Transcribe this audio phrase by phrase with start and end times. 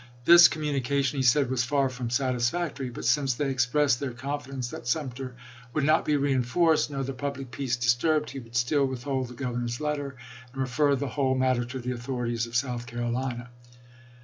[0.25, 2.89] This communication, he said, was far from satisfactory.
[2.89, 5.35] But since they expressed their con JtJSHjSf fidence that Sumter
[5.75, 9.03] would not be reenforced, nor HoueeRe the public peace disturbed, he would still with 2dr8eaSon,'
[9.03, 10.15] hold the Governor's letter,
[10.53, 11.39] "and refer the whole gress,^0"}.
[11.59, 13.51] matter to the authorities of South Carolina."